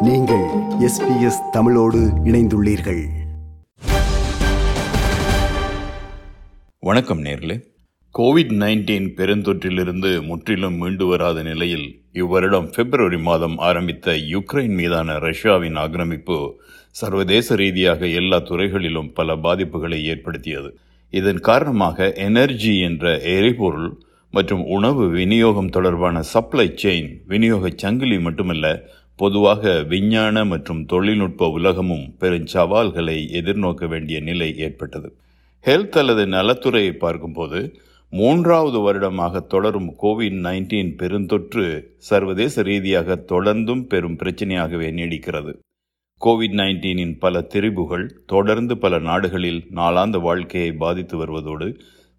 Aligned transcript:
நீங்கள் 0.00 0.46
எஸ்பிஎஸ் 0.80 1.50
தமிழோடு 1.52 1.98
இணைந்துள்ளீர்கள். 2.24 3.06
வணக்கம் 6.80 7.24
நேர்களே. 7.24 7.64
கோவிட் 8.18 8.52
நைன்டீன் 8.52 9.08
பெருந்தொற்றிலிருந்து 9.16 10.22
முற்றிலும் 10.22 10.74
மீண்டு 10.74 11.06
வராத 11.06 11.42
நிலையில் 11.42 12.02
இவ்வருடம் 12.12 12.70
பிப்ரவரி 12.70 13.18
மாதம் 13.18 13.56
ஆரம்பித்த 13.56 14.12
யுக்ரைன் 14.12 14.74
மீதான 14.74 15.18
ரஷ்யாவின் 15.18 15.76
ஆக்கிரமிப்பு 15.76 16.60
சர்வதேச 16.90 17.54
ரீதியாக 17.54 18.06
எல்லா 18.06 18.38
துறைகளிலும் 18.38 19.12
பல 19.12 19.36
பாதிப்புகளை 19.36 20.02
ஏற்படுத்தியது. 20.02 20.78
இதன் 21.10 21.40
காரணமாக 21.40 22.12
எனர்ஜி 22.12 22.78
என்ற 22.78 23.20
எரிபொருள் 23.20 24.02
மற்றும் 24.30 24.64
உணவு 24.64 25.08
விநியோகம் 25.08 25.68
தொடர்பான 25.68 26.22
சப்ளை 26.22 26.74
செயின் 26.82 27.16
விநியோக 27.26 27.70
சங்கிலி 27.76 28.18
மட்டுமல்ல 28.18 28.88
பொதுவாக 29.18 29.62
விஞ்ஞான 29.82 30.44
மற்றும் 30.44 30.82
தொழில்நுட்ப 30.86 31.48
உலகமும் 31.48 32.04
பெருஞ்சவால்களை 32.20 33.16
எதிர்நோக்க 33.38 33.88
வேண்டிய 33.88 34.18
நிலை 34.20 34.48
ஏற்பட்டது. 34.66 35.08
ஹெல்த் 35.64 35.96
அல்லது 35.98 36.24
நலத்துறையை 36.26 36.92
பார்க்கும்போது 36.96 37.60
மூன்றாவது 38.12 38.78
வருடமாக 38.80 39.40
தொடரும் 39.54 39.88
கோவிட் 40.02 40.38
நைன்டீன் 40.46 40.92
பெருந்தொற்று 41.00 41.64
சர்வதேச 42.10 42.62
ரீதியாக 42.62 43.16
தொடர்ந்தும் 43.32 43.82
பெரும் 43.86 44.16
பிரச்சனையாகவே 44.22 44.90
நீடிக்கிறது. 44.98 45.52
கோவிட் 46.20 46.56
நைன்டீனின் 46.60 47.16
பல 47.18 47.40
திரிபுகள் 47.54 48.06
தொடர்ந்து 48.26 48.76
பல 48.78 48.94
நாடுகளில் 49.08 49.60
நாளாந்த 49.74 50.16
வாழ்க்கையை 50.20 50.72
பாதித்து 50.84 51.16
வருவதோடு 51.16 51.68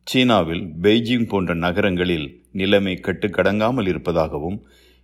சீனாவில் 0.07 0.63
பெய்ஜிங் 0.81 1.27
போன்ற 1.27 1.53
நகரங்களில் 1.65 2.27
நிலைமை 2.51 2.93
கட்டுக்கடங்காமல் 3.01 3.87
இருப்பதாகவும் 3.87 4.59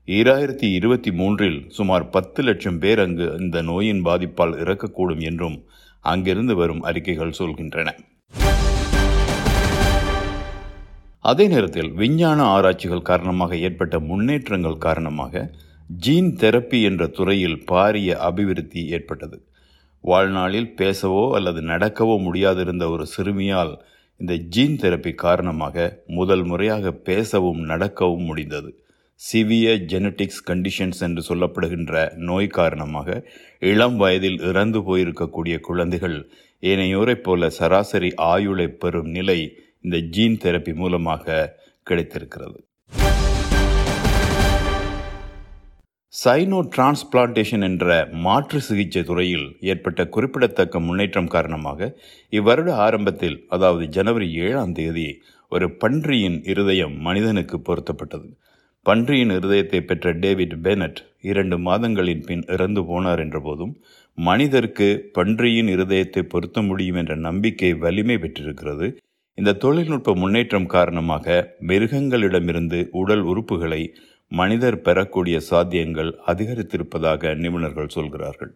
ஈராயிரத்தி 0.07 0.67
இருபத்தி 0.77 1.11
மூன்றில் 1.11 1.67
சுமார் 1.67 2.09
பத்து 2.09 2.43
லட்சம் 2.43 2.77
பேர் 2.79 2.99
அங்கு 2.99 3.37
இந்த 3.39 3.61
நோயின் 3.61 4.01
பாதிப்பால் 4.05 4.53
இறக்கக்கூடும் 4.63 5.19
என்றும் 5.19 5.65
அங்கிருந்து 6.01 6.55
வரும் 6.55 6.81
அறிக்கைகள் 6.81 7.33
சொல்கின்றன. 7.39 7.87
அதே 11.21 11.47
நேரத்தில் 11.47 11.91
விஞ்ஞான 11.91 12.43
ஆராய்ச்சிகள் 12.43 13.01
காரணமாக 13.01 13.57
ஏற்பட்ட 13.57 13.99
முன்னேற்றங்கள் 13.99 14.77
காரணமாக 14.77 15.51
ஜீன் 15.89 16.37
தெரப்பி 16.37 16.81
என்ற 16.81 17.07
துறையில் 17.07 17.63
பாரிய 17.71 18.17
அபிவிருத்தி 18.29 18.87
ஏற்பட்டது. 18.87 19.37
வாழ்நாளில் 20.01 20.73
பேசவோ 20.77 21.31
அல்லது 21.33 21.61
நடக்கவோ 21.61 22.17
முடியாதிருந்த 22.27 22.89
ஒரு 22.89 23.07
சிறுமியால் 23.17 23.81
இந்த 24.17 24.35
ஜீன் 24.35 24.75
தெரப்பி 24.75 25.15
காரணமாக 25.15 26.03
முதல் 26.05 26.43
முறையாக 26.43 26.91
பேசவும் 26.91 27.59
நடக்கவும் 27.59 28.23
முடிந்தது. 28.23 28.84
சிவியர் 29.21 29.83
ஜெனட்டிக்ஸ் 29.91 30.43
கண்டிஷன்ஸ் 30.49 30.99
என்று 31.05 31.21
சொல்லப்படுகின்ற 31.29 31.93
நோய் 32.29 32.47
காரணமாக 32.47 33.17
இளம் 33.71 33.97
வயதில் 33.97 34.39
இறந்து 34.39 34.79
போயிருக்கக்கூடிய 34.87 35.55
குழந்தைகள் 35.59 36.17
ஏனையோரைப் 36.63 37.23
போல 37.23 37.49
சராசரி 37.49 38.11
ஆயுளை 38.31 38.67
பெறும் 38.83 39.09
நிலை 39.09 39.39
இந்த 39.81 39.97
ஜீன் 40.15 40.37
தெரப்பி 40.43 40.73
மூலமாக 40.73 41.49
கிடைத்திருக்கிறது. 41.87 42.57
சைனோ 46.13 46.59
டிரான்ஸ்பிளான்டேஷன் 46.75 47.65
என்ற 47.69 47.87
மாற்று 48.25 48.59
சிகிச்சை 48.61 49.01
துறையில் 49.03 49.47
ஏற்பட்ட 49.71 50.01
குறிப்பிடத்தக்க 50.07 50.79
முன்னேற்றம் 50.79 51.33
காரணமாக 51.35 51.89
இவ்வருட 52.33 52.69
ஆரம்பத்தில் 52.85 53.37
அதாவது 53.49 53.85
ஜனவரி 53.87 54.27
ஏழாம் 54.45 54.73
தேதி 54.73 55.09
ஒரு 55.51 55.67
பன்றியின் 55.83 56.39
இருதயம் 56.51 56.95
மனிதனுக்கு 57.07 57.57
பொருத்தப்பட்டது. 57.67 58.27
பன்றியின் 58.85 59.31
இருதயத்தை 59.31 59.79
பெற்ற 59.79 60.11
டேவிட் 60.13 60.53
பெனட் 60.65 60.99
இரண்டு 61.21 61.55
மாதங்களின் 61.57 62.23
பின் 62.25 62.43
இறந்து 62.47 62.81
போனார் 62.81 63.21
என்றபோதும் 63.23 63.71
மனிதருக்கு 64.17 64.87
பன்றியின் 65.13 65.69
இருதயத்தை 65.75 66.21
பொருத்த 66.23 66.61
முடியும் 66.61 66.95
என்ற 66.95 67.15
நம்பிக்கை 67.15 67.73
வலிமை 67.73 68.17
பெற்றிருக்கிறது. 68.17 68.87
இந்த 69.37 69.55
தொழில்நுட்ப 69.63 70.13
முன்னேற்றம் 70.15 70.65
காரணமாக 70.65 71.37
மிருகங்களிடமிருந்து 71.67 72.81
உடல் 72.91 73.23
உறுப்புகளை 73.23 73.81
மனிதர் 74.31 74.77
பெறக்கூடிய 74.81 75.39
சாத்தியங்கள் 75.49 76.11
அதிகரித்திருப்பதாக 76.27 77.33
நிபுணர்கள் 77.35 77.87
சொல்கிறார்கள். 77.87 78.51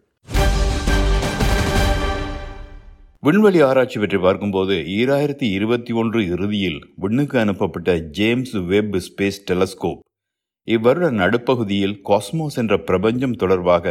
விண்வெளி 3.22 3.60
ஆராய்ச்சி 3.60 3.98
பற்றி 3.98 4.18
பார்க்கும்போது 4.18 4.76
ஈராயிரத்தி 4.98 5.48
இருபத்தி 5.56 5.92
ஒன்று 5.92 6.20
இறுதியில் 6.26 6.78
விண்ணுக்கு 6.96 7.38
அனுப்பப்பட்ட 7.38 7.96
ஜேம்ஸ் 8.18 8.54
வெப் 8.70 8.96
ஸ்பேஸ் 9.08 9.42
டெலஸ்கோப் 9.50 10.00
இவ்வருட 10.68 11.06
நடுப்பகுதியில் 11.10 12.00
காஸ்மோஸ் 12.08 12.56
என்ற 12.56 12.74
பிரபஞ்சம் 12.78 13.32
தொடர்பாக 13.32 13.86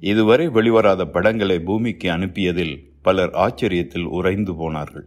இதுவரை 0.00 0.48
வெளிவராத 0.48 1.04
படங்களை 1.04 1.58
பூமிக்கு 1.58 2.10
அனுப்பியதில் 2.10 2.74
பலர் 3.02 3.32
ஆச்சரியத்தில் 3.34 4.06
உறைந்து 4.18 4.54
போனார்கள். 4.54 5.06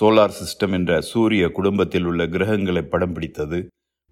சோலார் 0.00 0.36
சிஸ்டம் 0.40 0.72
என்ற 0.72 1.00
சூரிய 1.00 1.44
குடும்பத்தில் 1.48 2.04
உள்ள 2.04 2.26
கிரகங்களை 2.26 2.82
படம் 2.82 3.12
பிடித்தது 3.12 3.58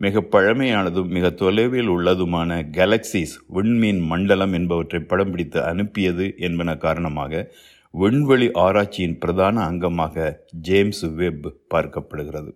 மிக 0.01 0.21
பழமையானதும் 0.33 1.09
மிக 1.09 1.31
தொலைவில் 1.31 1.89
உள்ளதுமான 1.89 2.61
கேலக்சிஸ் 2.71 3.35
விண்மீன் 3.49 4.01
மண்டலம் 4.07 4.53
என்பவற்றை 4.53 5.01
படம் 5.01 5.31
பிடித்து 5.31 5.63
அனுப்பியது 5.63 6.27
என்பன 6.39 6.77
காரணமாக 6.77 7.53
விண்வெளி 7.95 8.49
ஆராய்ச்சியின் 8.55 9.19
பிரதான 9.19 9.57
அங்கமாக 9.71 10.35
ஜேம்ஸ் 10.61 11.05
வெப் 11.21 11.47
பார்க்கப்படுகிறது. 11.75 12.51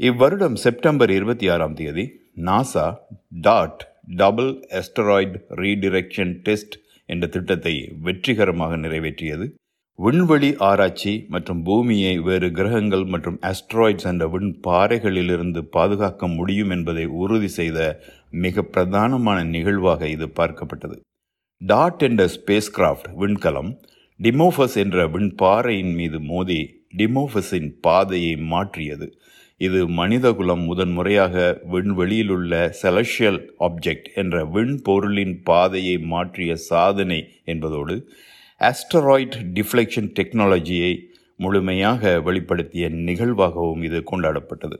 இவ்வருடம் 0.00 0.54
செப்டம்பர் 0.54 1.10
இருபத்தி 1.10 1.46
ஆறாம் 1.48 1.74
தேதி 1.74 2.04
NASA 2.46 2.86
dot 3.40 3.82
double 4.16 4.50
asteroid 4.78 5.36
redirection 5.60 6.32
test 6.46 6.74
என்ற 7.06 7.26
திட்டத்தை 7.26 7.74
வெற்றிகரமாக 8.02 8.76
நிறைவேற்றியது. 8.76 9.46
விண்வெளி 9.98 10.50
ஆராய்ச்சி 10.68 11.12
மற்றும் 11.28 11.62
பூமியை 11.62 12.18
வேறு 12.18 12.50
கிரகங்கள் 12.50 13.04
மற்றும் 13.04 13.38
அஸ்ட்ராய்ட்ஸ் 13.50 14.08
என்ற 14.12 14.26
விண் 14.28 14.50
பாறைகளிலிருந்து 14.66 15.62
பாதுகாக்க 15.76 16.26
முடியும் 16.28 16.70
என்பதை 16.70 17.04
உறுதி 17.06 17.48
செய்த 17.48 17.78
மிக 18.30 18.62
பிரதானமான 18.62 19.44
நிகழ்வாக 19.44 20.08
இது 20.08 20.28
பார்க்கப்பட்டது. 20.40 20.98
டாட் 21.60 22.02
என்ற 22.02 22.26
ஸ்பேஸ் 22.26 22.70
கிராஃப்ட் 22.78 23.08
விண்கலம் 23.22 23.70
டிமோஃபஸ் 24.20 24.76
என்ற 24.76 25.06
விண்பாறையின் 25.06 25.94
மீது 25.94 26.20
மோதி 26.20 26.60
டிமோஃபஸின் 26.96 27.70
பாதையை 27.80 28.36
மாற்றியது. 28.36 29.08
இது 29.64 29.80
மனிதகுலம் 29.94 30.62
முதன்முறையாக 30.64 31.34
விண்வெளியிலுள்ள 31.72 32.52
செலஷியல் 32.82 33.40
ஆப்ஜெக்ட் 33.60 34.08
என்ற 34.14 34.44
விண்பொருளின் 34.54 35.34
பாதையை 35.42 35.96
மாற்றிய 36.12 36.54
சாதனை 36.70 37.20
என்பதோடு 37.44 37.94
ஆஸ்டராய்ட் 38.60 39.36
டிஃப்ளெக்ஷன் 39.54 40.10
டெக்னாலஜியை 40.18 40.92
முழுமையாக 41.36 42.12
வெளிப்படுத்திய 42.20 42.84
நிகழ்வாகவும் 43.06 43.82
இது 43.82 44.00
கொண்டாடப்பட்டது. 44.10 44.76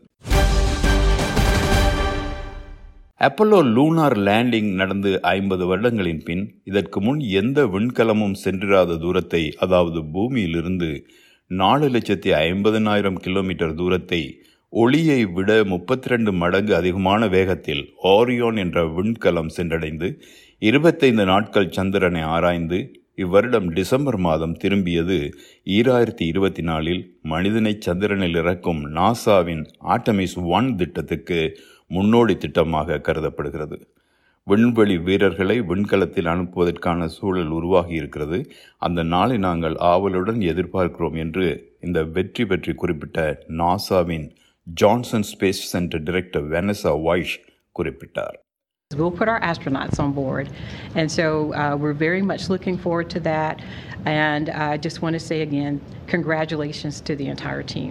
அப்பல்லோ 3.21 3.59
லூனார் 3.75 4.17
லேண்டிங் 4.27 4.71
நடந்து 4.75 5.11
ஐம்பது 5.31 5.65
வருடங்களின் 5.67 6.23
பின் 6.25 6.45
இதற்கு 6.65 6.99
முன் 7.01 7.21
எந்த 7.41 7.61
விண்கலமும் 7.67 8.37
சென்றிராத 8.45 8.97
தூரத்தை 8.97 9.43
அதாவது 9.59 10.01
பூமியிலிருந்து 10.15 10.91
நாலு 11.51 11.87
லட்சத்தி 11.89 12.31
ஐம்பதனாயிரம் 12.43 13.21
கிலோமீட்டர் 13.25 13.75
தூரத்தை 13.75 14.21
ஒளியை 14.75 15.19
விட 15.27 15.51
முப்பத்தி 15.65 16.09
ரெண்டு 16.09 16.31
மடங்கு 16.33 16.73
அதிகமான 16.75 17.27
வேகத்தில் 17.29 17.83
ஆரியோன் 18.13 18.57
என்ற 18.57 18.79
விண்கலம் 18.87 19.51
சென்றடைந்து 19.57 20.09
இருபத்தைந்து 20.63 21.25
நாட்கள் 21.25 21.69
சந்திரனை 21.71 22.23
ஆராய்ந்து 22.23 22.79
இவ்வருடம் 23.15 23.69
டிசம்பர் 23.73 24.19
மாதம் 24.19 24.57
திரும்பியது 24.63 25.19
ஈராயிரத்தி 25.77 26.25
இருபத்தி 26.27 26.63
நாலில் 26.63 27.03
மனிதனை 27.23 27.75
சந்திரனில் 27.79 28.35
இறக்கும் 28.35 28.83
நாசாவின் 28.97 29.65
ஆட்டமிஸ் 29.95 30.37
ஒன் 30.57 30.71
திட்டத்துக்கு 30.77 31.41
முன்னோடி 31.91 32.35
திட்டமாக 32.35 33.01
கருதப்படுகிறது. 33.01 33.79
விண்வெளி 34.47 34.97
வீரர்களை 34.99 35.59
விண்கலத்தில் 35.61 36.31
அனுப்புவதற்கான 36.33 37.07
சூழல் 37.09 37.53
உருவாகி 37.59 37.95
இருக்கிறது. 37.95 38.39
அந்த 38.79 39.03
நாளை 39.03 39.37
நாங்கள் 39.39 39.77
ஆவலுடன் 39.93 40.41
எதிர்பார்க்கிறோம் 40.53 41.19
என்று 41.25 41.47
இந்த 41.81 42.03
வெற்றி 42.17 42.47
பற்றி 42.47 42.75
குறிப்பிட்ட 42.75 43.21
நாசாவின் 43.63 44.27
Johnson 44.67 45.27
space 45.31 45.61
center 45.71 46.03
director 46.03 46.47
Vanessa 46.55 46.95
Wyche 47.03 47.37
குறிப்பிட்டார் 47.77 48.37
We'll 48.91 49.17
put 49.21 49.29
our 49.29 49.41
astronauts 49.43 49.99
on 49.99 50.11
board. 50.13 50.47
And 50.95 51.09
so 51.11 51.25
uh, 51.53 51.75
we're 51.77 51.99
very 52.01 52.23
much 52.23 52.43
looking 52.49 52.77
forward 52.79 53.09
to 53.11 53.21
that. 53.23 53.55
And 54.23 54.45
I 54.67 54.77
just 54.77 54.99
want 55.03 55.15
to 55.15 55.23
say 55.31 55.39
again, 55.41 55.75
congratulations 56.09 56.97
to 57.01 57.15
the 57.17 57.27
entire 57.27 57.65
team. 57.75 57.91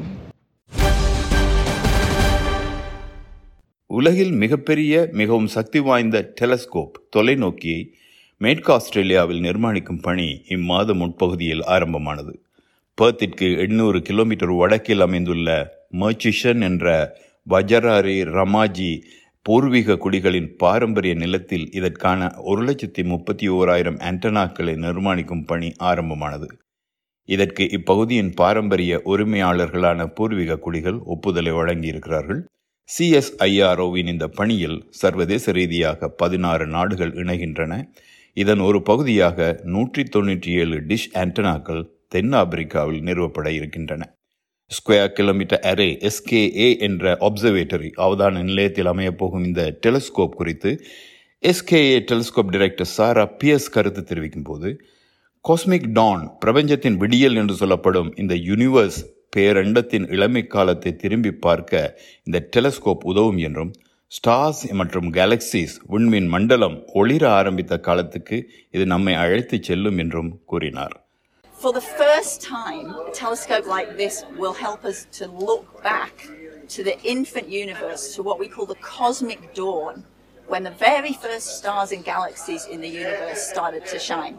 உலகில் 3.90 4.34
மிகப்பெரிய 4.34 4.94
மிகவும் 5.14 5.50
சக்தி 5.56 5.80
வாய்ந்த 5.80 6.18
telescope 6.40 6.96
தொலைநோக்கியை 7.16 7.82
மேற்கு 8.42 8.72
ஆஸ்திரேலியாவில் 8.74 9.44
நிர்மாணிக்கும் 9.44 10.02
பணி 10.02 10.28
இம்மாத 10.56 10.94
முற்பகுதியில் 10.94 11.64
ஆரம்பமானது 11.68 12.34
பேர்த்திற்கு 12.98 13.50
எண்ணூறு 13.66 14.00
கிலோமீட்டர் 14.02 14.54
வடக்கில் 14.62 15.06
அமைந்துள்ள 15.08 15.50
மர்ச்சிஷன் 16.02 16.62
என்ற 16.62 17.18
வஜராரி 17.50 18.18
ரமாஜி 18.38 19.02
பூர்வீக 19.46 19.96
குடிகளின் 19.96 20.50
பாரம்பரிய 20.56 21.14
நிலத்தில் 21.14 21.72
இதற்கான 21.72 22.30
ஒரு 22.36 22.62
லட்சத்தி 22.64 23.04
முப்பத்தி 23.04 23.48
ஓராயிரம் 23.50 23.98
ஆண்டனாக்களை 23.98 24.74
நிர்மாணிக்கும் 24.76 25.46
பணி 25.46 25.72
ஆரம்பமானது. 25.78 26.48
இதற்கு 27.26 27.64
இப்பகுதியின் 27.64 28.32
பாரம்பரிய 28.34 29.02
உரிமையாளர்களான 29.06 30.06
பூர்வீக 30.06 30.58
குடிகள் 30.58 31.00
ஒப்புதலை 31.04 31.52
வழங்கியிருக்கிறார்கள். 31.52 32.42
சிஎஸ்ஐஆர்ஓவின் 32.90 34.08
இந்த 34.08 34.28
பணியில் 34.28 34.88
சர்வதேச 34.90 35.52
ரீதியாக 35.52 36.10
பதினாறு 36.10 36.68
நாடுகள் 36.68 37.12
இணைகின்றன. 37.12 37.74
இதன் 38.34 38.60
ஒரு 38.60 38.82
பகுதியாக 38.82 39.60
நூற்றி 39.64 40.04
தொண்ணூற்றி 40.04 40.52
ஏழு 40.62 40.80
டிஷ் 40.80 41.12
ஆண்டனாக்கள் 41.14 41.84
தென் 42.08 42.34
ஆப்பிரிக்காவில் 42.34 43.02
நிறுவப்பட 43.02 43.48
இருக்கின்றன. 43.52 44.04
ஸ்கொயர் 44.72 45.14
கிலோமீட்டர் 45.14 45.62
அரே 45.62 45.88
எஸ்கேஏ 46.10 46.68
என்ற 46.80 47.14
அப்சர்வேட்டரி 47.20 47.90
அவதான 47.98 48.44
நிலையத்தில் 48.44 48.86
அமையப்போகும் 48.86 49.46
இந்த 49.46 49.78
டெலிஸ்கோப் 49.86 50.36
குறித்து 50.36 50.72
SKA 51.44 51.98
telescope 52.12 52.52
director 52.52 52.88
Sarah 52.88 53.26
PS 53.40 53.72
கருத்து 53.72 54.04
தெரிவிக்கும் 54.04 54.44
போது 54.44 54.70
காஸ்மிக் 55.46 55.90
டான் 55.92 56.24
பிரபஞ்சத்தின் 56.40 56.98
விடியல் 56.98 57.36
என்று 57.36 57.54
சொல்லப்படும் 57.54 58.14
இந்த 58.16 58.36
யூனிவர்ஸ் 58.36 59.00
பேரண்டத்தின் 59.38 60.08
இளமை 60.10 60.48
காலத்தை 60.48 60.96
திரும்பி 60.96 61.32
பார்க்க 61.32 61.98
இந்த 62.24 62.50
டெலஸ்கோப் 62.56 63.04
உதவும் 63.04 63.38
என்றும் 63.38 63.72
ஸ்டார்ஸ் 64.12 64.64
மற்றும் 64.74 65.10
கேலக்சிஸ் 65.12 65.76
விண்மீன் 65.90 66.28
மண்டலம் 66.28 66.78
ஒளிர 66.94 67.24
ஆரம்பித்த 67.40 67.80
காலத்துக்கு 67.80 68.38
இது 68.72 68.86
நம்மை 68.86 69.14
அழைத்துச் 69.14 69.64
செல்லும் 69.64 69.98
என்றும் 69.98 70.32
கூறினார். 70.46 70.96
For 71.63 71.73
the 71.73 71.81
first 71.81 72.41
time, 72.41 72.87
a 72.91 73.11
telescope 73.13 73.67
like 73.67 73.97
this 73.97 74.25
will 74.37 74.53
help 74.55 74.85
us 74.85 75.07
to 75.13 75.27
look 75.27 75.83
back 75.83 76.15
to 76.69 76.85
the 76.85 76.97
infant 77.05 77.49
universe, 77.49 78.15
to 78.15 78.23
what 78.23 78.39
we 78.39 78.49
call 78.49 78.67
the 78.67 78.77
cosmic 78.77 79.55
dawn, 79.55 80.05
when 80.49 80.63
the 80.63 80.71
very 80.81 81.13
first 81.15 81.59
stars 81.59 81.91
and 81.93 82.05
galaxies 82.05 82.67
in 82.67 82.81
the 82.81 82.89
universe 82.89 83.43
started 83.45 83.85
to 83.87 83.99
shine. 84.01 84.39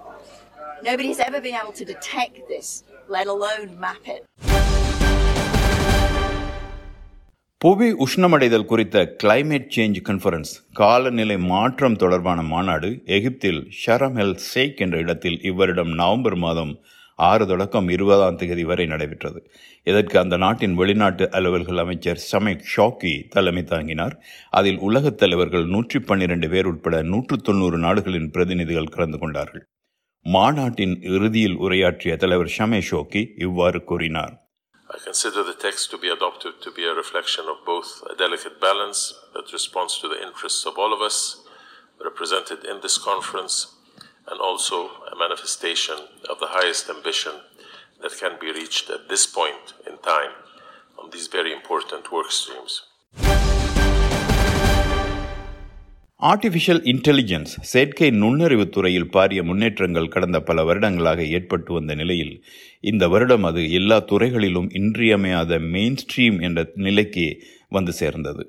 Nobody 0.82 1.10
has 1.10 1.20
ever 1.20 1.42
been 1.42 1.56
able 1.56 1.74
to 1.74 1.86
detect 1.86 2.48
this, 2.48 2.84
let 3.10 3.28
alone 3.28 3.80
map 3.80 4.04
it. 4.08 4.22
புவி 7.62 7.88
உஷ்ணமடைதல் 8.04 8.68
குறித்த 8.68 8.98
climate 9.22 9.66
change 9.76 9.98
conference 10.08 10.52
காலநிலை 10.80 11.36
மாற்றம் 11.50 11.98
தொடர்பான 12.04 12.46
மாநாடு 12.52 12.90
எகிப்தில் 13.16 13.60
Shram 13.80 14.18
L 14.24 14.38
ஷேக் 14.52 14.80
என்ற 14.86 14.96
இடத்தில் 15.04 15.38
இவ்வருடம் 15.50 15.92
நவம்பர் 16.02 16.38
மாதம் 16.46 16.72
ஆறு 17.15 17.47
தொடக்கம் 17.47 17.89
இருபதாம் 17.89 18.37
தேதி 18.37 18.65
வரை 18.65 18.87
நடைபெற்றது. 18.87 19.51
இதற்கு 19.83 20.19
அந்த 20.19 20.37
நாட்டின் 20.37 20.75
வெளிநாட்டு 20.75 21.25
அலுவல்கள் 21.25 21.79
அமைச்சர் 21.79 22.27
சமேக் 22.33 22.65
ஷாக்கி 22.77 23.29
தலைமை 23.29 23.65
தாங்கினார். 23.65 24.19
அதில் 24.51 24.79
உலகத் 24.79 25.19
தலைவர்கள் 25.19 25.67
நூற்றி 25.67 25.99
பன்னிரண்டு 25.99 26.49
பேர் 26.49 26.65
உட்பட 26.65 27.03
நூற்று 27.03 27.37
தொண்ணூறு 27.37 27.79
நாடுகளின் 27.79 28.31
பிரதிநிதிகள் 28.31 28.85
கலந்து 28.85 29.19
கொண்டார்கள். 29.19 29.69
மாநாட்டின் 30.23 31.03
இறுதியில் 31.03 31.55
உரையாற்றிய 31.55 32.17
தலைவர் 32.17 32.55
ஷமே 32.59 32.83
ஷோக்கி 32.91 33.27
இவ்வாறு 33.39 33.85
கூறினார். 33.85 34.43
I 34.89 35.01
consider 35.01 35.37
the 35.37 35.53
text 35.53 35.85
to 35.91 35.99
be 35.99 36.09
adopted 36.09 36.53
to 36.61 36.71
be 36.71 36.83
a 36.83 36.95
reflection 36.95 37.45
of 37.47 37.57
both 37.67 38.11
a 38.11 38.15
delicate 38.15 38.59
balance 38.61 39.15
that 39.35 39.47
responds 39.57 39.95
to 40.01 40.09
the 40.09 40.21
interests 40.27 40.65
of 40.65 40.79
all 40.79 40.93
of 40.93 41.11
us 41.11 41.43
represented 41.99 42.71
in 42.71 42.83
this 42.83 43.09
conference 43.09 43.74
and 44.27 44.41
also 44.41 44.79
a 45.07 45.17
manifestation 45.17 45.99
of 46.31 46.39
the 46.39 46.49
highest 46.49 46.89
ambition 46.89 47.35
that 48.03 48.15
can 48.15 48.35
be 48.41 48.51
reached 48.53 48.91
at 48.91 49.09
this 49.09 49.27
point 49.29 49.67
in 49.87 49.95
time 50.05 50.35
on 50.99 51.11
these 51.11 51.29
very 51.29 51.53
important 51.53 52.13
work 52.13 52.31
streams. 52.33 52.75
Artificial 56.21 56.81
intelligence 56.91 57.53
செயற்கை 57.71 58.09
நுண்ணறிவு 58.21 58.65
துறையில் 58.69 59.11
பாரிய 59.15 59.41
முன்னேற்றங்கள் 59.43 60.13
கடந்த 60.15 60.39
பல 60.41 60.63
வருடங்களாக 60.65 61.23
ஏற்பட்டு 61.37 61.71
வந்த 61.73 61.93
நிலையில் 61.95 62.33
இந்த 62.91 63.05
வருடம் 63.09 63.47
அது 63.49 63.63
எல்லா 63.71 63.99
துறைகளிலும் 64.11 64.69
இன்றியமையாத 64.81 65.59
மெயின் 65.75 65.99
ஸ்ட்ரீம் 66.03 66.39
என்ற 66.49 66.63
நிலைக்கு 66.87 67.27
வந்து 67.69 67.95
சேர்ந்தது 68.01 68.45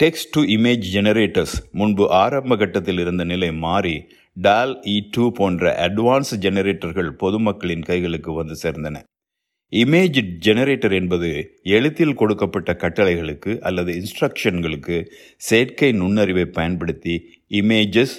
டெக்ஸ்ட் 0.00 0.30
டு 0.36 0.42
இமேஜ் 0.56 0.84
ஜெனரேட்டர்ஸ் 0.96 1.56
முன்பு 1.80 2.04
ஆரம்ப 2.22 2.56
கட்டத்தில் 2.56 3.00
இருந்த 3.04 3.26
நிலை 3.32 3.50
மாறி 3.66 3.96
டால் 4.44 4.72
இ 4.92 4.96
டூ 5.10 5.24
போன்ற 5.30 5.70
அட்வான்ஸ் 5.86 6.32
ஜெனரேட்டர்கள் 6.44 7.08
பொதுமக்களின் 7.22 7.84
கைகளுக்கு 7.88 8.32
வந்து 8.32 8.56
சேர்ந்தன. 8.62 9.00
இமேஜ் 9.72 10.20
ஜெனரேட்டர் 10.46 10.94
என்பது 10.98 11.30
எழுத்தில் 11.76 12.18
கொடுக்கப்பட்ட 12.20 12.72
கட்டளைகளுக்கு 12.82 13.52
அல்லது 13.68 13.90
இன்ஸ்ட்ரக்ஷன்களுக்கு 14.00 14.96
செயற்கை 15.48 15.90
நுண்ணறிவை 15.92 16.46
பயன்படுத்தி 16.58 17.14
இமேஜஸ் 17.60 18.16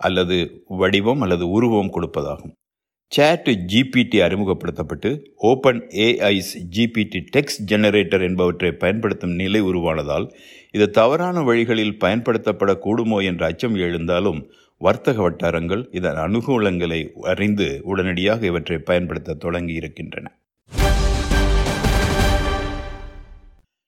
அல்லது 0.00 0.38
வடிவம் 0.82 1.22
அல்லது 1.26 1.44
உருவம் 1.56 1.92
கொடுப்பதாகும். 1.96 2.54
Chat 3.12 3.50
GPT 3.72 4.18
அறிமுகப்படுத்தப்பட்டு 4.24 5.10
open 5.50 5.80
AI's 6.06 6.52
GPT 6.76 7.20
text 7.34 7.62
generator 7.70 8.24
என்பவற்றை 8.28 8.70
பயன்படுத்தும் 8.82 9.34
நிலை 9.42 9.60
உருவானதால் 9.70 10.26
இது 10.74 10.86
தவறான 10.98 11.42
வழிகளில் 11.42 11.98
பயன்படுத்தப்படக்கூடுமோ 12.04 13.18
என்ற 13.30 13.42
அச்சம் 13.50 13.76
எழுந்தாலும் 13.86 14.40
வர்த்தக 14.80 15.22
வட்டாரங்கள் 15.22 15.82
இதன் 15.90 16.18
அனுகூலங்களை 16.24 16.98
அறிந்து 17.22 17.66
உடனடியாக 17.82 18.46
இவற்றை 18.46 18.78
பயன்படுத்த 18.80 19.34
தொடங்கி 19.34 19.74
இருக்கின்றன 19.74 20.26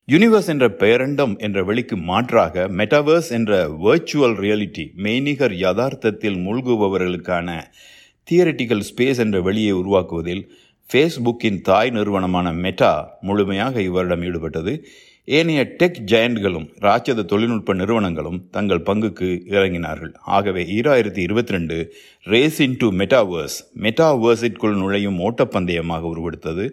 யூனிவர்ஸ் 0.09 0.49
என்ற 0.49 0.67
பெயரண்டம் 0.73 1.35
என்ற 1.39 1.59
வெளிக்கு 1.63 1.97
மாற்றாக 1.97 2.65
மெட்டாவர்ஸ் 2.69 3.31
என்ற 3.31 3.53
வர்ச்சுவல் 3.85 4.35
ரியாலிட்டி 4.45 4.85
மெய்நிகர் 4.97 5.55
யதார்த்தத்தில் 5.57 6.39
மூழ்குபவர்களுக்கான 6.47 7.49
தியரட்டிக்கல் 8.29 8.85
ஸ்பேஸ் 8.91 9.19
என்ற 9.19 9.37
வெளியை 9.41 9.73
உருவாக்குவதில் 9.73 10.43
ஃபேஸ்புக்கின் 10.91 11.61
தாய் 11.61 11.91
நிறுவனமான 11.91 12.53
மெட்டா 12.65 12.93
முழுமையாக 13.21 13.83
இவரிடம் 13.83 14.23
ஈடுபட்டது. 14.23 14.73
ஏனைய 15.37 15.63
டெக் 15.81 15.99
ஜெயண்ட்களும் 16.11 16.65
ராட்சத 16.85 17.25
தொழில்நுட்ப 17.33 17.75
நிறுவனங்களும் 17.81 18.39
தங்கள் 18.57 18.81
பங்குக்கு 18.89 19.29
இறங்கினார்கள். 19.55 20.13
ஆகவே 20.37 20.63
ஈராயிரத்தி 20.77 21.21
இருபத்தி 21.27 21.53
ரெண்டு 21.57 21.77
ரேஸ் 22.27 22.59
இன் 22.67 22.77
டு 22.77 22.87
மெட்டாவர்ஸ் 23.01 23.57
மெட்டாவேர்ஸிற்குள் 23.85 24.75
நுழையும் 24.81 25.21
ஓட்டப்பந்தயமாக 25.27 26.09
உருவெடுத்தது 26.13 26.65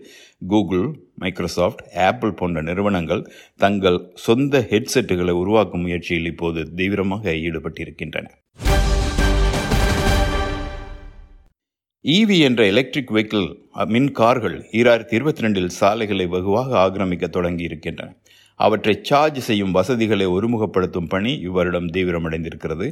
கூகுள் 0.53 0.87
மைக்ரோசாஃப்ட் 1.23 1.83
ஆப்பிள் 2.07 2.33
போன்ற 2.41 2.61
நிறுவனங்கள் 2.69 3.23
தங்கள் 3.65 3.99
சொந்த 4.27 4.65
ஹெட்செட்டுகளை 4.71 5.35
உருவாக்கும் 5.43 5.85
முயற்சியில் 5.87 6.29
இப்போது 6.33 6.63
தீவிரமாக 6.79 7.35
ஈடுபட்டிருக்கின்றன. 7.47 8.27
ஈவி 12.05 12.35
என்ற 12.47 12.61
எலக்ட்ரிக் 12.71 13.11
வெஹிக்கிள் 13.15 13.47
மின் 13.93 14.11
கார்கள் 14.19 14.55
ஈராயிரத்தி 14.79 15.15
இருபத்தி 15.17 15.43
ரெண்டில் 15.45 15.71
சாலைகளை 15.79 16.25
வெகுவாக 16.35 16.77
ஆக்கிரமிக்க 16.83 17.25
தொடங்கி 17.37 17.63
இருக்கின்றன 17.69 18.09
அவற்றை 18.59 18.99
சார்ஜ் 19.01 19.39
செய்யும் 19.39 19.71
வசதிகளை 19.71 20.27
ஒருமுகப்படுத்தும் 20.27 21.09
பணி 21.09 21.33
இவ்வருடம் 21.47 21.89
தீவிரமடைந்திருக்கிறது. 21.89 22.87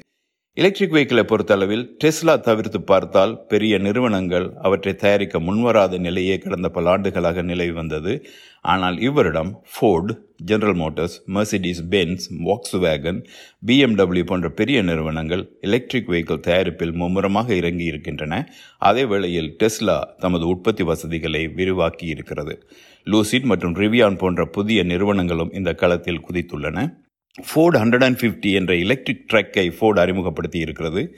எலக்ட்ரிக் 0.57 0.93
வெஹிக்கிளை 0.95 1.23
பொறுத்தளவில் 1.29 1.81
டெஸ்லா 2.01 2.33
தவிர்த்து 2.39 2.79
பார்த்தால் 2.81 3.33
பெரிய 3.47 3.77
நிறுவனங்கள் 3.77 4.45
அவற்றை 4.61 4.95
தயாரிக்க 4.95 5.39
முன்வராத 5.39 5.97
நிலையே 5.97 6.35
கடந்த 6.37 6.67
பல 6.69 6.89
ஆண்டுகளாக 6.89 7.41
நிலவி 7.41 7.71
வந்தது. 7.71 8.13
ஆனால் 8.61 8.97
இவரிடம் 8.99 9.51
Ford 9.71 10.13
General 10.37 10.75
Motors 10.75 11.17
Mercedes 11.35 11.83
Benz 11.89 12.25
Volkswagen 12.85 13.19
BMW 13.65 14.25
போன்ற 14.25 14.49
பெரிய 14.49 14.81
நிறுவனங்கள் 14.81 15.43
எலக்ட்ரிக் 15.61 16.09
வெஹிக்கிள் 16.09 16.43
தயாரிப்பில் 16.49 16.97
மும்முரமாக 17.01 17.55
இறங்கி 17.55 17.83
இருக்கின்றன. 17.83 18.43
அதே 18.77 19.05
வேளையில் 19.05 19.55
டெஸ்லா 19.63 19.99
தமது 20.17 20.47
உற்பத்தி 20.47 20.83
வசதிகளை 20.83 21.47
விரிவாக்கி 21.47 22.07
இருக்கிறது. 22.07 22.55
லூசிட் 23.05 23.49
மற்றும் 23.53 23.75
ரிவியான் 23.75 24.17
போன்ற 24.17 24.45
புதிய 24.45 24.83
நிறுவனங்களும் 24.83 25.53
இந்த 25.53 25.73
களத்தில் 25.73 26.25
குதித்துள்ளன. 26.29 26.87
ஃபோர்டு 27.43 27.77
ஹண்ட்ரட் 27.79 28.03
அண்ட் 28.03 28.19
ஃபிஃப்டி 28.19 28.53
என்ற 28.53 28.75
எலக்ட்ரிக் 28.75 29.25
ட்ரக்கை 29.33 29.71
ஃபோர்டு 29.77 30.01
அறிமுகப்படுத்தி 30.01 30.59
இருக்கிறது. 30.59 31.15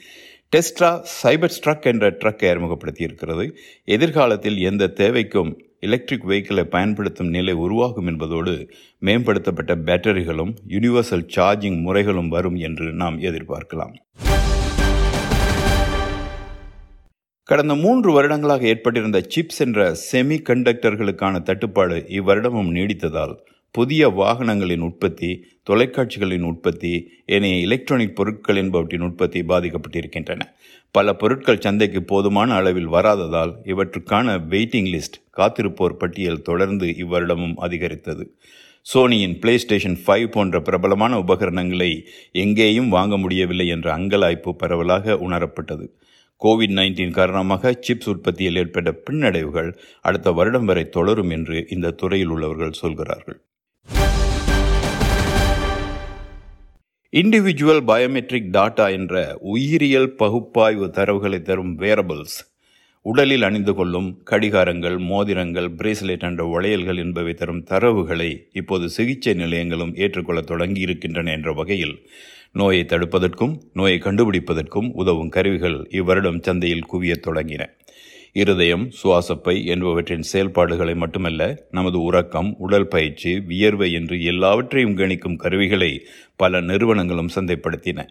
டெஸ்ட்ரா 0.55 1.05
சைபர் 1.23 1.55
ட்ரக் 1.65 1.81
என்ற 1.81 2.09
ட்ரக்கை 2.11 2.49
அறிமுகப்படுத்தி 2.49 3.03
இருக்கிறது. 3.03 3.57
எதிர்காலத்தில் 3.85 4.57
எந்த 4.57 4.93
தேவைக்கும் 4.95 5.51
எலக்ட்ரிக் 5.79 6.25
வெஹிக்கிளை 6.25 6.63
பயன்படுத்தும் 6.63 7.27
நிலை 7.27 7.53
உருவாகும் 7.53 8.07
என்பதோடு 8.07 8.69
மேம்படுத்தப்பட்ட 9.01 9.75
பேட்டரிகளும் 9.75 10.53
யூனிவர்சல் 10.67 11.27
சார்ஜிங் 11.35 11.81
முறைகளும் 11.81 12.27
வரும் 12.27 12.55
என்று 12.55 12.93
நாம் 12.93 13.19
எதிர்பார்க்கலாம். 13.19 13.93
கடந்த 17.43 17.75
மூன்று 17.75 18.11
வருடங்களாக 18.11 18.65
ஏற்பட்டிருந்த 18.67 19.21
சிப்ஸ் 19.35 19.59
என்ற 19.59 19.95
செமி 20.11 20.37
கண்டக்டர்களுக்கான 20.49 21.41
தட்டுப்பாடு 21.41 22.05
இவ்வருடமும் 22.09 22.71
நீடித்ததால் 22.71 23.35
புதிய 23.71 24.09
வாகனங்களின் 24.09 24.79
உற்பத்தி 24.79 25.45
தொலைக்காட்சிகளின் 25.69 26.41
உற்பத்தி 26.41 26.91
ஏனைய 27.25 27.57
எலக்ட்ரானிக் 27.57 28.15
பொருட்கள் 28.15 28.55
என்பவற்றின் 28.55 29.01
உற்பத்தி 29.01 29.39
பாதிக்கப்பட்டிருக்கின்றன. 29.41 30.41
பல 30.91 31.13
பொருட்கள் 31.13 31.61
சந்தைக்கு 31.61 32.03
போதுமான 32.03 32.53
அளவில் 32.53 32.87
வராததால் 32.87 33.53
இவற்றுக்கான 33.65 34.37
வெயிட்டிங் 34.49 34.89
லிஸ்ட் 34.93 35.19
காத்திருப்போர் 35.37 35.97
பட்டியல் 35.97 36.41
தொடர்ந்து 36.41 36.85
இவ்வருடமும் 36.85 37.53
அதிகரித்தது. 37.55 38.35
சோனியின் 38.81 39.39
பிளே 39.39 39.57
ஸ்டேஷன் 39.57 39.97
ஃபைவ் 40.05 40.27
போன்ற 40.31 40.61
பிரபலமான 40.61 41.17
உபகரணங்களை 41.17 42.07
எங்கேயும் 42.31 42.89
வாங்க 42.89 43.17
முடியவில்லை 43.17 43.67
என்ற 43.67 43.97
அங்கலாய்ப்பு 43.97 44.51
பரவலாக 44.51 45.13
உணரப்பட்டது. 45.13 45.87
கோவிட் 46.41 46.73
நைன்டீன் 46.79 47.17
காரணமாக 47.19 47.79
சிப்ஸ் 47.87 48.09
உற்பத்தியில் 48.09 48.55
ஏற்பட்ட 48.55 48.91
பின்னடைவுகள் 49.09 49.69
அடுத்த 50.01 50.31
வருடம் 50.31 50.65
வரை 50.65 50.89
தொடரும் 50.89 51.29
என்று 51.29 51.65
இந்த 51.69 51.91
துறையில் 51.91 52.27
உள்ளவர்கள் 52.27 52.71
சொல்கிறார்கள். 52.71 53.39
இண்டிவிஜுவல் 57.13 57.81
பயோமெட்ரிக் 57.87 58.49
டாட்டா 58.51 58.91
என்ற 58.91 59.37
உயிரியல் 59.39 60.15
பகுப்பாய்வு 60.15 60.87
தரவுகளை 60.87 61.41
தரும் 61.41 61.75
வேரபிள்ஸ் 61.75 62.37
உடலில் 63.01 63.41
அணிந்து 63.41 63.73
கொள்ளும் 63.73 64.21
கடிகாரங்கள் 64.31 64.97
மோதிரங்கள் 64.99 65.69
பிரேஸ்லெட் 65.69 66.19
என்ற 66.19 66.43
வளையல்கள் 66.43 66.97
என்பவை 66.97 67.33
தரும் 67.33 67.63
தரவுகளை 67.63 68.47
இப்போது 68.51 68.89
சிகிச்சை 68.89 69.33
நிலையங்களும் 69.33 69.95
ஏற்றுக்கொள்ள 69.95 70.41
தொடங்கி 70.41 70.79
இருக்கின்றன 70.79 71.31
என்ற 71.31 71.51
வகையில் 71.51 71.95
நோயை 72.51 72.83
தடுப்பதற்கும் 72.83 73.57
நோயை 73.73 73.97
கண்டுபிடிப்பதற்கும் 73.97 74.91
உதவும் 74.91 75.29
கருவிகள் 75.29 75.87
இவ்வருடம் 75.91 76.41
சந்தையில் 76.41 76.87
குவியத் 76.93 77.25
தொடங்கின. 77.27 77.65
இருதயம் 78.41 78.83
சுவாசப்பை 78.99 79.55
என்பவற்றின் 79.65 80.25
செயல்பாடுகளை 80.31 80.95
மட்டுமல்ல 80.95 81.41
நமது 81.71 81.97
உறக்கம் 82.01 82.49
உடல் 82.57 82.87
பயிற்சி 82.87 83.31
வியர்வை 83.39 83.89
என்று 83.91 84.15
எல்லாவற்றையும் 84.23 84.95
கணிக்கும் 84.97 85.35
கருவிகளை 85.35 85.91
பல 86.35 86.61
நிறுவனங்களும் 86.61 87.31
சந்தைப்படுத்தின. 87.35 88.05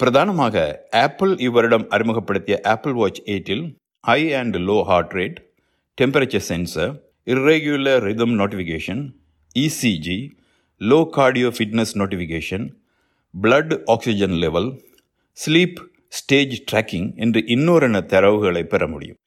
பிரதானமாக 0.00 0.64
ஆப்பிள் 0.90 1.32
இவ்வருடம் 1.38 1.86
அறிமுகப்படுத்திய 1.88 2.56
ஆப்பிள் 2.62 2.92
வாட்ச் 2.92 3.20
எயிட்டில் 3.26 3.64
high 4.00 4.20
and 4.34 4.56
low 4.68 4.76
heart 4.82 5.12
rate 5.12 5.38
temperature 5.98 6.46
sensor 6.48 6.92
irregular 7.26 8.02
rhythm 8.08 8.36
notification 8.38 9.02
ECG 9.58 10.18
low 10.80 11.00
cardio 11.16 11.50
fitness 11.56 11.94
notification 11.94 12.66
blood 13.42 13.74
oxygen 13.86 14.36
level 14.44 14.70
sleep 15.38 15.80
stage 16.08 16.56
tracking 16.72 17.08
என்று 17.16 17.40
இன்னொரு 17.46 17.88
தரவுகளை 18.12 18.62
பெற 18.64 18.86
முடியும். 18.88 19.18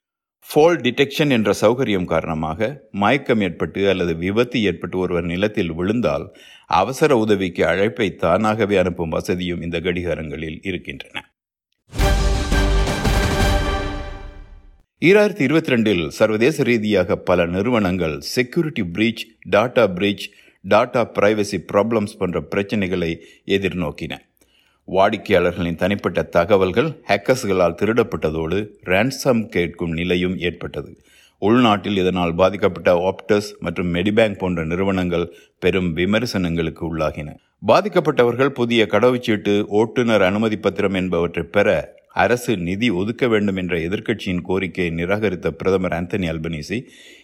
ஃபால் 0.50 0.76
டிடெக்ஷன் 0.76 1.30
என்ற 1.30 1.52
சௌகரியம் 1.60 2.04
காரணமாக 2.04 2.88
மயக்கம் 2.90 3.40
ஏற்பட்டு 3.40 3.88
அல்லது 3.88 4.16
விபத்து 4.16 4.62
ஏற்பட்டு 4.62 4.98
ஒருவர் 4.98 5.24
நிலத்தில் 5.24 5.72
விழுந்தால் 5.72 6.36
அவசர 6.66 7.16
உதவிக்கு 7.16 7.66
அழைப்பை 7.66 8.14
தானாகவே 8.14 8.76
அனுப்பும் 8.76 9.08
வசதியும் 9.08 9.62
இந்த 9.62 9.80
கடிகாரங்களில் 9.80 10.58
இருக்கின்றன. 10.62 11.32
ஈராயிரத்தி 15.00 15.40
இருபத்தி 15.40 15.72
ரெண்டில் 15.74 16.08
சர்வதேச 16.08 16.62
ரீதியாக 16.62 17.16
பல 17.16 17.46
நிறுவனங்கள் 17.46 18.20
security 18.20 18.82
breach 18.82 19.24
data 19.56 19.86
breach 19.94 20.26
data 20.68 21.02
privacy 21.18 21.58
problems 21.72 22.16
போன்ற 22.18 22.40
பிரச்சனைகளை 22.40 23.20
எதிர்நோக்கின. 23.46 24.14
வாடிக்கையாளர்களின் 24.96 25.80
தனிப்பட்ட 25.82 26.22
தகவல்கள் 26.36 26.88
ஹேக்கர்ஸ்களால் 27.08 27.78
திருடப்பட்டதோடு 27.80 28.58
ரேன்சம் 28.84 29.42
கேட்கும் 29.46 29.92
நிலையும் 29.92 30.36
ஏற்பட்டது. 30.38 30.90
உள்நாட்டில் 31.38 31.96
இதனால் 31.96 32.34
பாதிக்கப்பட்ட 32.34 32.90
ஆப்டஸ் 33.10 33.50
மற்றும் 33.58 33.94
மெடிபேங்க் 33.94 34.38
போன்ற 34.38 34.64
நிறுவனங்கள் 34.64 35.26
பெரும் 35.58 35.92
விமர்சனங்களுக்கு 35.92 36.82
உள்ளாகின. 36.88 37.28
பாதிக்கப்பட்டவர்கள் 37.66 38.56
புதிய 38.60 38.86
கடவுச்சீட்டு 38.90 39.54
ஓட்டுநர் 39.80 40.22
அனுமதி 40.22 40.58
பத்திரம் 40.58 40.94
என்பவற்றை 40.94 41.44
பெற 41.56 41.68
அரசு 42.24 42.56
நிதி 42.56 42.90
ஒதுக்க 42.90 43.24
வேண்டும் 43.28 43.56
என்ற 43.56 43.74
எதிர்க்கட்சியின் 43.78 44.42
கோரிக்கையை 44.42 44.90
நிராகரித்த 44.94 45.50
பிரதமர் 45.50 45.92
ஆந்தனி 45.92 46.28
அல்பனீசி 46.32 46.78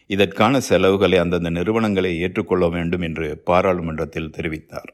இதற்கான 0.06 0.60
செலவுகளை 0.60 1.18
அந்தந்த 1.18 1.50
நிறுவனங்களை 1.50 2.20
ஏற்றுக்கொள்ள 2.20 2.68
வேண்டும் 2.68 3.00
என்று 3.00 3.28
பாராளுமன்றத்தில் 3.44 4.34
தெரிவித்தார். 4.36 4.92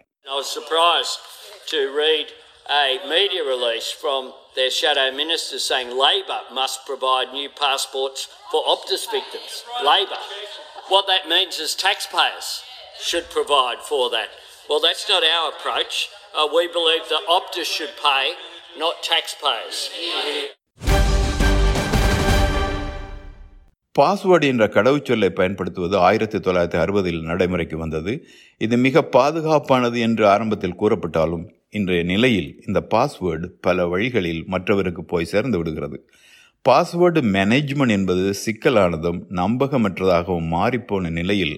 A 2.71 3.01
media 3.09 3.43
release 3.45 3.91
from 3.93 4.33
their 4.55 4.71
shadow 4.71 5.11
minister 5.13 5.59
saying 5.59 5.89
Labor 5.91 6.41
must 6.55 6.87
provide 6.87 7.33
new 7.33 7.49
passports 7.51 8.29
for 8.51 8.63
Optus 8.65 9.11
victims. 9.11 9.65
Labor. 9.85 10.21
What 10.89 11.07
that 11.09 11.29
means 11.29 11.59
is 11.59 11.75
taxpayers 11.77 12.63
should 13.01 13.29
provide 13.29 13.79
for 13.81 14.09
that. 14.11 14.29
Well, 14.69 14.79
that's 14.79 15.09
not 15.09 15.25
our 15.25 15.51
approach. 15.51 16.09
Uh, 16.33 16.47
we 16.55 16.69
believe 16.69 17.05
that 17.09 17.25
Optus 17.29 17.65
should 17.77 17.95
pay, 18.01 18.25
not 18.79 19.03
taxpayers. 19.03 19.79
Password 23.95 24.47
என்ற 24.53 24.65
கடவுச்சொல்லை 24.75 25.29
பயன்படுத்துவது 25.39 25.97
ஆயிரத்தி 26.09 26.39
தொள்ளாயிரத்தி 26.39 26.79
அறுபதில் 26.83 27.19
நடைமுறைக்கு 27.31 27.77
வந்தது 27.77 28.13
இது 28.65 28.77
மிக 28.85 29.03
பாதுகாப்பானது 29.17 29.99
என்று 30.09 30.25
ஆரம்பத்தில் 30.35 30.77
கூறப்பட்டாலும் 30.83 31.45
இன்றைய 31.73 32.03
நிலையில் 32.03 32.49
இந்த 32.67 32.79
பாஸ்வேர்டு 32.91 33.47
பல 33.61 33.87
வழிகளில் 33.87 34.41
மற்றவருக்கு 34.47 35.03
போய் 35.05 35.25
சேர்ந்து 35.25 35.59
விடுகிறது. 35.59 35.99
பாஸ்வேர்டு 36.69 37.21
மேனேஜ்மெண்ட் 37.35 37.95
என்பது 37.97 38.25
சிக்கலானதும் 38.47 39.21
நம்பகமற்றதாகவும் 39.31 40.49
மாறிப்போன 40.55 41.11
நிலையில் 41.11 41.55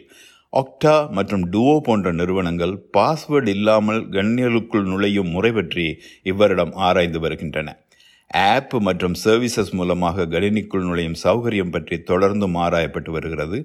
ஒக்டா 0.53 0.95
மற்றும் 1.11 1.45
டுவோ 1.51 1.79
போன்ற 1.79 2.13
நிறுவனங்கள் 2.13 2.75
பாஸ்வேர்டு 2.99 3.49
இல்லாமல் 3.49 4.03
கண்ணியலுக்குள் 4.09 4.85
நுழையும் 4.85 5.31
முறை 5.31 5.53
பற்றி 5.53 5.87
இவ்வரிடம் 6.23 6.75
ஆராய்ந்து 6.89 7.21
வருகின்றன. 7.21 7.69
ஆப் 8.51 8.75
மற்றும் 8.89 9.17
சர்வீசஸ் 9.25 9.73
மூலமாக 9.73 10.27
கணினிக்குள் 10.27 10.87
நுழையும் 10.89 11.21
சௌகரியம் 11.25 11.71
பற்றி 11.71 11.97
தொடர்ந்தும் 12.07 12.57
ஆராயப்பட்டு 12.67 13.11
வருகிறது. 13.11 13.59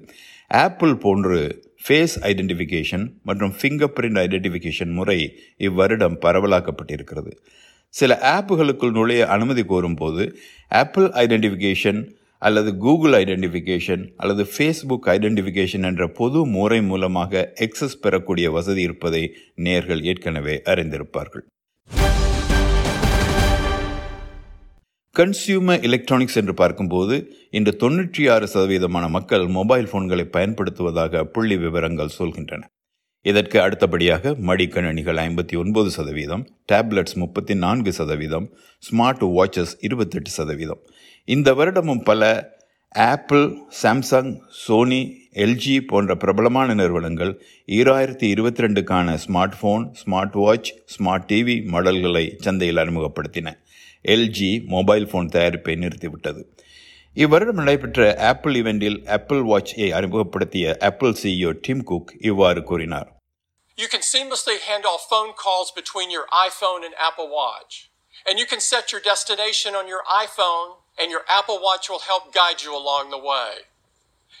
ஆப்பிள் 0.48 0.96
போன்று 0.96 1.38
ஃபேஸ் 1.84 2.14
ஐடென்டிஃபிகேஷன் 2.22 3.04
மற்றும் 3.22 3.54
ஃபிங்கர் 3.58 3.92
பிரிண்ட் 3.96 4.18
ஐடென்டிஃபிகேஷன் 4.24 4.92
முறை 4.92 5.18
இவ்வருடம் 5.58 6.16
பரவலாக்கப்பட்டிருக்கிறது. 6.20 7.32
சில 7.94 8.18
ஆப்புகளுக்குள் 8.22 8.90
நுழைய 8.90 9.26
அனுமதி 9.26 9.62
கோரும் 9.64 9.94
போது 9.94 10.24
ஆப்பிள் 10.68 11.04
ஐடென்டிஃபிகேஷன் 11.04 12.00
அல்லது 12.38 12.76
கூகுள் 12.76 13.12
ஐடென்டிஃபிகேஷன் 13.12 14.02
அல்லது 14.16 14.42
ஃபேஸ்புக் 14.44 15.06
ஐடென்டிஃபிகேஷன் 15.06 15.82
என்ற 15.82 16.08
பொது 16.08 16.46
முறை 16.46 16.82
மூலமாக 16.82 17.52
எக்ஸஸ் 17.60 18.00
பெறக்கூடிய 18.00 18.50
வசதி 18.50 18.82
இருப்பதை 18.82 19.22
நேர்கள் 19.56 20.02
ஏற்கனவே 20.02 20.60
அறிந்திருப்பார்கள். 20.64 21.44
கன்சியூமர் 25.18 25.84
எலக்ட்ரானிக்ஸ் 25.86 26.36
என்று 26.40 26.54
பார்க்கும்போது 26.54 27.14
இன்று 27.50 27.72
தொன்னூற்றி 27.80 28.24
ஆறு 28.32 28.46
சதவீதமான 28.52 29.04
மக்கள் 29.08 29.44
மொபைல் 29.46 29.88
போன்களை 29.92 30.24
பயன்படுத்துவதாக 30.36 31.22
புள்ளி 31.24 31.56
விவரங்கள் 31.56 32.12
சொல்கின்றன. 32.18 32.62
இதற்கு 33.22 33.56
அடுத்தபடியாக 33.60 34.34
மடிக்கணினிகள் 34.48 35.18
ஐம்பத்தி 35.24 35.56
ஒன்பது 35.58 35.90
சதவீதம் 35.90 36.44
டேப்லெட்ஸ் 36.72 37.16
முப்பத்தி 37.22 37.54
நான்கு 37.54 37.92
சதவீதம் 37.92 38.46
ஸ்மார்ட் 38.82 39.24
வாட்சஸ் 39.36 39.74
இருபத்தெட்டு 39.88 40.30
சதவீதம். 40.30 40.80
இந்த 41.24 41.54
வருடமும் 41.54 42.04
பல 42.10 42.30
ஆப்பிள் 42.94 43.46
சாம்சங் 43.82 44.32
சோனி 44.64 45.02
எல்ஜி 45.46 45.74
போன்ற 45.80 46.14
பிரபலமான 46.16 46.74
நிறுவனங்கள் 46.74 47.32
ஈராயிரத்தி 47.78 48.28
இருபத்தி 48.34 48.62
ரெண்டுக்கான 48.66 49.16
smart 49.24 49.56
phone 49.60 49.84
smart 50.02 50.38
watch 50.44 50.70
smart 50.94 51.26
TV 51.32 51.56
மாடல்களை 51.74 52.24
சந்தையில் 52.46 52.82
அறிமுகப்படுத்தின. 52.84 53.48
எல்ஜி 54.15 54.51
மொபைல் 54.75 55.09
போன் 55.13 55.31
தயாரிப்பை 55.35 55.75
நிறுத்திவிட்டது 55.83 56.41
இவ்வருடம் 57.23 57.59
நடைபெற்ற 57.61 58.05
ஆப்பிள் 58.29 58.55
இவெண்டில் 58.61 58.97
ஆப்பிள் 59.15 59.41
வாட்சை 59.49 59.87
அறிமுகப்படுத்திய 59.97 60.75
ஆப்பிள் 60.89 61.17
சிஇஓ 61.21 61.51
டிம் 61.67 61.83
குக் 61.91 62.13
இவ்வாறு 62.31 62.63
கூறினார் 62.71 63.09
You 63.77 63.87
can 63.93 64.03
seamlessly 64.13 64.57
hand 64.69 64.85
off 64.89 65.03
phone 65.11 65.31
calls 65.43 65.69
between 65.71 66.09
your 66.15 66.25
iPhone 66.47 66.81
and 66.87 66.95
Apple 67.07 67.29
Watch. 67.39 67.73
And 68.25 68.35
you 68.41 68.45
can 68.45 68.59
set 68.61 68.91
your 68.93 69.01
destination 69.01 69.71
on 69.79 69.87
your 69.87 70.03
iPhone, 70.23 70.69
and 70.99 71.09
your 71.09 71.23
Apple 71.37 71.59
Watch 71.59 71.89
will 71.91 72.03
help 72.11 72.25
guide 72.33 72.59
you 72.65 72.73
along 72.75 73.09
the 73.09 73.23
way. 73.31 73.51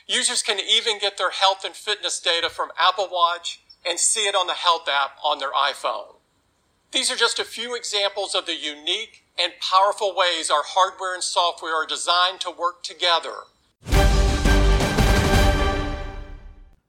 Users 0.07 0.43
can 0.43 0.59
even 0.59 0.99
get 0.99 1.17
their 1.17 1.31
health 1.31 1.63
and 1.65 1.75
fitness 1.75 2.19
data 2.21 2.49
from 2.49 2.69
Apple 2.77 3.09
Watch 3.11 3.47
and 3.85 3.99
see 3.99 4.25
it 4.27 4.35
on 4.35 4.47
the 4.47 4.61
Health 4.65 4.87
app 4.87 5.13
on 5.23 5.39
their 5.39 5.51
iPhone. 5.51 6.11
These 6.93 7.09
are 7.11 7.15
just 7.17 7.39
a 7.39 7.51
few 7.57 7.75
examples 7.75 8.35
of 8.35 8.45
the 8.45 8.57
unique 8.75 9.15
and 9.38 9.52
powerful 9.64 10.10
ways 10.14 10.50
our 10.50 10.64
hardware 10.66 11.14
and 11.14 11.24
software 11.30 11.74
are 11.74 11.88
designed 11.88 12.40
to 12.40 12.50
work 12.58 12.78
together. 12.84 13.36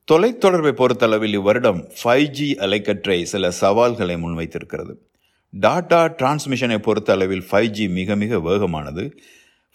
தொலைத்தொடர்பை 0.07 0.71
பொறுத்தளவில் 0.73 1.35
இவ்வருடம் 1.35 1.79
five 1.97 2.27
G 2.31 2.47
அலைக்கற்றை 2.59 3.17
சில 3.25 3.51
சவால்களை 3.59 4.15
முன்வைத்திருக்கிறது 4.15 4.93
tata 5.53 5.99
டிரான்ஸ்மிஷனை 6.19 6.77
பொறுத்த 6.79 7.11
அளவில் 7.13 7.45
five 7.49 7.69
G 7.69 7.85
மிக 7.97 8.15
மிக 8.15 8.39
வேகமானது 8.39 9.03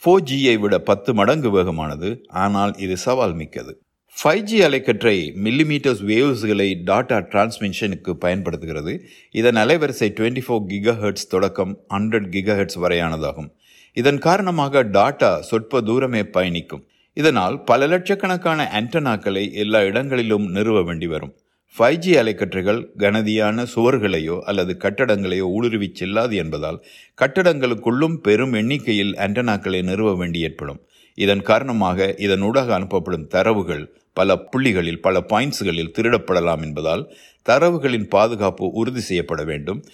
ஃபோர் 0.03 0.25
ஜியை 0.25 0.57
விட 0.57 0.75
பத்து 0.89 1.11
மடங்கு 1.15 1.51
வேகமானது 1.51 2.09
ஆனால் 2.43 2.73
இது 2.77 2.97
சவால் 3.07 3.35
மிக்கது 3.35 3.73
ஃபைவ் 4.19 4.45
ஜி 4.49 4.59
அலைக்கற்றை 4.67 5.15
மில்லிமீட்டர்ஸ் 5.45 6.03
வேவ்ஸ்களை 6.09 6.67
டாட்டா 6.89 7.17
டிரான்ஸ்மிஷனுக்கு 7.31 8.13
பயன்படுத்துகிறது. 8.25 8.93
இதன் 9.41 9.59
அலைவரிசை 9.63 10.09
டுவெண்ட்டி 10.19 10.43
ஃபோர் 10.47 10.63
கிகா 10.71 10.95
ஹெர்ட்ஸ் 11.01 11.27
தொடக்கம் 11.33 11.73
ஹண்ட்ரட் 11.95 12.29
கிகா 12.35 12.55
ஹெர்ட்ஸ் 12.59 12.79
வரையானதாகும். 12.85 13.49
இதன் 13.97 14.21
காரணமாக 14.27 14.83
டாட்டா 14.97 15.31
சொற்ப 15.49 15.81
தூரமே 15.89 16.23
பயணிக்கும். 16.37 16.85
இதனால் 17.17 17.57
பல 17.71 17.89
லட்சக்கணக்கான 17.93 18.69
ஆண்டனாக்களை 18.81 19.45
எல்லா 19.65 19.81
இடங்களிலும் 19.91 20.47
நிறுவ 20.59 20.85
வேண்டி 20.91 21.09
வரும். 21.15 21.35
ஃபைவ் 21.75 22.01
ஜி 22.07 22.15
அலைக்கற்றைகள் 22.23 22.81
கனதியான 23.03 23.67
சுவர்களையோ 23.75 24.39
அல்லது 24.53 24.75
கட்டடங்களையோ 24.85 25.49
ஊடுருவிச் 25.57 25.99
செல்லாது 26.03 26.37
என்பதால் 26.45 26.81
கட்டடங்களுக்குள்ளும் 27.23 28.17
பெரும் 28.29 28.57
எண்ணிக்கையில் 28.63 29.13
ஆண்டனாக்களை 29.27 29.83
நிறுவ 29.91 30.15
வேண்டி 30.23 30.43
ஏற்படும். 30.51 30.81
இதன் 31.19 31.45
காரணமாக 31.51 32.07
இதனூடாக 32.27 32.71
அனுப்பப்படும் 32.79 33.29
தரவுகள் 33.35 33.85
பல 34.15 34.39
புள்ளிகளில் 34.53 35.03
பல 35.07 35.21
பாயிண்ட்ஸ்களில் 35.21 35.95
திருடப்படலாம் 35.99 36.63
என்பதால் 36.63 37.05
தரவுகளின் 37.49 38.09
பாதுகாப்பு 38.09 38.71
உறுதி 38.73 39.01
செய்யப்பட 39.01 39.45
வேண்டும். 39.45 39.85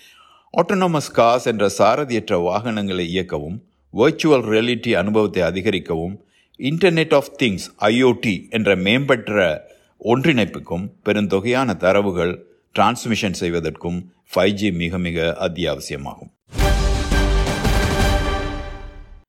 ஆட்டோனமஸ் 0.55 1.11
காஸ் 1.13 1.47
என்ற 1.47 1.71
சாரதியற்ற 1.79 2.43
வாகனங்களை 2.43 3.07
இயக்கவும் 3.17 3.59
வர்ச்சுவல் 3.93 4.45
ரியாலிட்டி 4.53 4.93
அனுபவத்தை 4.93 5.43
அதிகரிக்கவும் 5.43 6.17
இன்டர்நெட் 6.59 7.15
ஆஃப் 7.15 7.31
திங்ஸ் 7.43 7.67
ஐஓடி 7.81 8.51
என்ற 8.51 8.77
மேம்பற்ற 8.77 9.59
ஒன்றிணைப்புக்கும் 10.05 10.87
பெருந்தொகையான 11.05 11.77
தரவுகள் 11.77 12.47
டிரான்ஸ்மிஷன் 12.79 13.39
செய்வதற்கும் 13.43 14.13
ஃபைவ் 14.35 14.53
ஜி 14.53 14.73
மிக 14.73 14.99
மிக 14.99 15.37
அத்தியாவசியமாகும். 15.41 16.31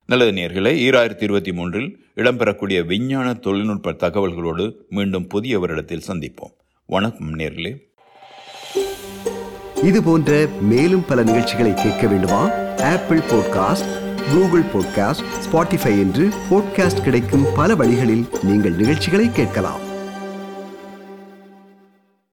நல்லது 0.05 0.31
நேர்களே 0.31 0.73
ஈராயிரத்தி 0.87 1.23
இருபத்தி 1.23 1.53
மூன்றில் 1.53 1.89
இடம்பெறக்கூடிய 2.21 2.85
விஞ்ஞான 2.85 3.33
தொழில்நுட்ப 3.33 3.91
தகவல்களோடு 3.91 4.73
மீண்டும் 4.89 5.27
புதிய 5.27 5.59
வருடத்தில் 5.59 6.01
சந்திப்போம். 6.07 6.53
வணக்கம் 6.85 7.39
நேர்களே. 7.39 7.77
இது 9.83 10.03
போன்ற 10.03 10.47
மேலும் 10.61 11.05
பல 11.05 11.23
நிகழ்ச்சிகளை 11.23 11.73
கேட்க 11.73 12.07
வேண்டுமா? 12.07 12.51
Apple 12.77 13.17
podcast 13.17 14.19
Google 14.33 14.61
podcast 14.61 15.23
Spotify 15.51 15.85
என்று 15.85 16.29
பாட்காஸ்ட் 16.49 17.01
கிடைக்கும் 17.01 17.45
பல 17.55 17.75
வழிகளில் 17.75 18.27
நீங்கள் 18.43 18.75
நிகழ்ச்சிகளை 18.75 19.31
கேட்கலாம். 19.31 19.90